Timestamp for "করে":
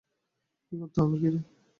1.01-1.09